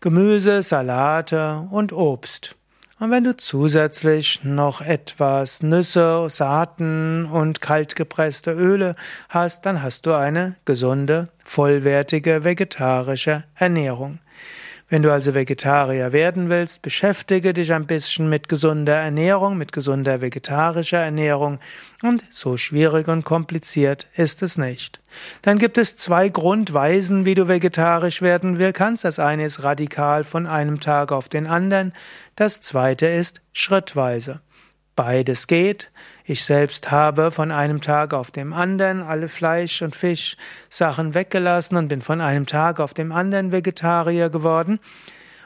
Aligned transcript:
Gemüse, 0.00 0.62
Salate 0.62 1.66
und 1.70 1.92
Obst. 1.92 2.56
Und 2.98 3.10
wenn 3.10 3.24
du 3.24 3.36
zusätzlich 3.36 4.42
noch 4.44 4.80
etwas 4.80 5.62
Nüsse, 5.62 6.28
Saaten 6.30 7.26
und 7.26 7.60
kaltgepresste 7.60 8.52
Öle 8.52 8.94
hast, 9.28 9.66
dann 9.66 9.82
hast 9.82 10.06
du 10.06 10.14
eine 10.14 10.56
gesunde, 10.64 11.28
vollwertige 11.44 12.44
vegetarische 12.44 13.44
Ernährung. 13.54 14.20
Wenn 14.88 15.02
du 15.02 15.12
also 15.12 15.34
Vegetarier 15.34 16.12
werden 16.12 16.48
willst, 16.48 16.80
beschäftige 16.80 17.52
dich 17.52 17.72
ein 17.72 17.86
bisschen 17.86 18.28
mit 18.28 18.48
gesunder 18.48 18.94
Ernährung, 18.94 19.58
mit 19.58 19.72
gesunder 19.72 20.20
vegetarischer 20.20 21.00
Ernährung 21.00 21.58
und 22.02 22.22
so 22.30 22.56
schwierig 22.56 23.08
und 23.08 23.24
kompliziert 23.24 24.06
ist 24.14 24.44
es 24.44 24.58
nicht. 24.58 25.00
Dann 25.42 25.58
gibt 25.58 25.76
es 25.76 25.96
zwei 25.96 26.28
Grundweisen, 26.28 27.24
wie 27.24 27.34
du 27.34 27.48
vegetarisch 27.48 28.22
werden 28.22 28.56
kannst. 28.72 29.04
Das 29.04 29.18
eine 29.18 29.46
ist 29.46 29.64
radikal 29.64 30.22
von 30.22 30.46
einem 30.46 30.78
Tag 30.78 31.10
auf 31.10 31.28
den 31.28 31.48
anderen, 31.48 31.92
das 32.36 32.60
zweite 32.60 33.06
ist 33.06 33.42
schrittweise. 33.52 34.40
Beides 34.96 35.46
geht. 35.46 35.92
Ich 36.24 36.44
selbst 36.44 36.90
habe 36.90 37.30
von 37.30 37.52
einem 37.52 37.82
Tag 37.82 38.14
auf 38.14 38.30
dem 38.30 38.54
anderen 38.54 39.02
alle 39.02 39.28
Fleisch- 39.28 39.82
und 39.82 39.94
Fischsachen 39.94 41.14
weggelassen 41.14 41.76
und 41.76 41.88
bin 41.88 42.00
von 42.00 42.22
einem 42.22 42.46
Tag 42.46 42.80
auf 42.80 42.94
dem 42.94 43.12
anderen 43.12 43.52
Vegetarier 43.52 44.30
geworden. 44.30 44.80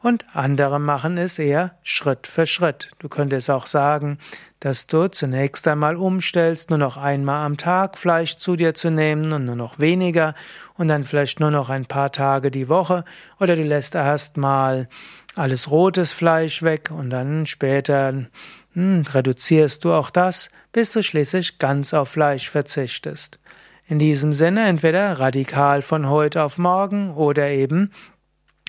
Und 0.00 0.24
andere 0.34 0.80
machen 0.80 1.16
es 1.18 1.38
eher 1.38 1.76
Schritt 1.82 2.26
für 2.26 2.46
Schritt. 2.46 2.90
Du 2.98 3.08
könntest 3.08 3.50
auch 3.50 3.66
sagen, 3.66 4.18
dass 4.60 4.86
du 4.86 5.08
zunächst 5.08 5.68
einmal 5.68 5.96
umstellst, 5.96 6.70
nur 6.70 6.78
noch 6.78 6.96
einmal 6.96 7.44
am 7.44 7.58
Tag 7.58 7.98
Fleisch 7.98 8.36
zu 8.36 8.56
dir 8.56 8.74
zu 8.74 8.90
nehmen 8.90 9.32
und 9.32 9.44
nur 9.44 9.56
noch 9.56 9.78
weniger 9.78 10.34
und 10.78 10.88
dann 10.88 11.04
vielleicht 11.04 11.40
nur 11.40 11.50
noch 11.50 11.68
ein 11.68 11.84
paar 11.84 12.12
Tage 12.12 12.50
die 12.50 12.68
Woche 12.70 13.04
oder 13.40 13.56
du 13.56 13.62
lässt 13.62 13.94
erst 13.94 14.36
mal 14.38 14.88
alles 15.36 15.70
rotes 15.70 16.12
Fleisch 16.12 16.62
weg 16.62 16.90
und 16.90 17.10
dann 17.10 17.46
später 17.46 18.26
hm, 18.74 19.02
reduzierst 19.08 19.84
du 19.84 19.92
auch 19.92 20.10
das, 20.10 20.50
bis 20.72 20.92
du 20.92 21.02
schließlich 21.02 21.58
ganz 21.58 21.94
auf 21.94 22.10
Fleisch 22.10 22.50
verzichtest. 22.50 23.38
In 23.86 23.98
diesem 23.98 24.32
Sinne 24.32 24.66
entweder 24.66 25.18
radikal 25.20 25.82
von 25.82 26.08
heute 26.08 26.42
auf 26.42 26.58
morgen 26.58 27.14
oder 27.14 27.48
eben 27.48 27.90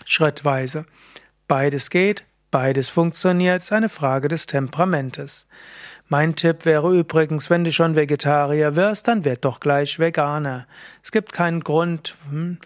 schrittweise. 0.06 0.86
Beides 1.48 1.90
geht, 1.90 2.24
beides 2.52 2.90
funktioniert, 2.90 3.62
ist 3.62 3.72
eine 3.72 3.90
Frage 3.90 4.28
des 4.28 4.46
Temperamentes. 4.46 5.48
Mein 6.08 6.36
Tipp 6.36 6.66
wäre 6.66 6.96
übrigens, 6.96 7.50
wenn 7.50 7.64
du 7.64 7.72
schon 7.72 7.96
Vegetarier 7.96 8.76
wirst, 8.76 9.08
dann 9.08 9.26
werd 9.26 9.44
doch 9.44 9.60
gleich 9.60 9.98
Veganer. 9.98 10.68
Es 11.04 11.12
gibt 11.12 11.34
keinen 11.34 11.62
Grund, 11.62 12.16
hm, 12.30 12.60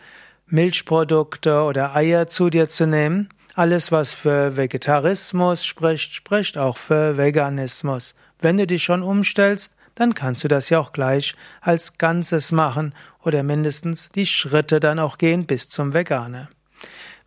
Milchprodukte 0.47 1.61
oder 1.61 1.95
Eier 1.95 2.27
zu 2.27 2.49
dir 2.49 2.67
zu 2.67 2.87
nehmen. 2.87 3.29
Alles, 3.59 3.91
was 3.91 4.11
für 4.11 4.55
Vegetarismus 4.55 5.65
spricht, 5.65 6.15
spricht 6.15 6.57
auch 6.57 6.77
für 6.77 7.17
Veganismus. 7.17 8.15
Wenn 8.39 8.55
du 8.55 8.65
dich 8.65 8.83
schon 8.83 9.03
umstellst, 9.03 9.75
dann 9.95 10.15
kannst 10.15 10.45
du 10.45 10.47
das 10.47 10.69
ja 10.69 10.79
auch 10.79 10.93
gleich 10.93 11.35
als 11.59 11.97
Ganzes 11.97 12.53
machen 12.53 12.95
oder 13.21 13.43
mindestens 13.43 14.11
die 14.11 14.25
Schritte 14.25 14.79
dann 14.79 14.97
auch 14.97 15.17
gehen 15.17 15.45
bis 15.45 15.67
zum 15.67 15.93
Veganer. 15.93 16.47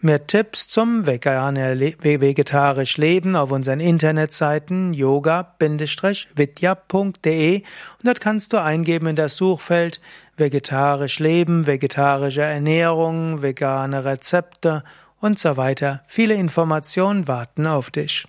Mehr 0.00 0.26
Tipps 0.26 0.68
zum 0.68 1.06
Veganer 1.06 1.78
vegetarisch 1.78 2.96
Leben 2.96 3.36
auf 3.36 3.52
unseren 3.52 3.80
Internetseiten 3.80 4.94
yoga-vidya.de 4.94 7.56
und 7.56 7.64
dort 8.02 8.22
kannst 8.22 8.54
du 8.54 8.62
eingeben 8.62 9.08
in 9.08 9.16
das 9.16 9.36
Suchfeld 9.36 10.00
vegetarisch 10.38 11.18
Leben, 11.18 11.66
vegetarische 11.66 12.40
Ernährung, 12.40 13.42
vegane 13.42 14.06
Rezepte 14.06 14.82
und 15.22 15.38
so 15.38 15.56
weiter. 15.56 16.02
Viele 16.06 16.34
Informationen 16.34 17.26
warten 17.26 17.66
auf 17.66 17.90
dich. 17.90 18.26